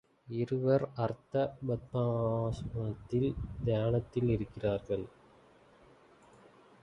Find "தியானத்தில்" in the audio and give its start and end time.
3.63-4.29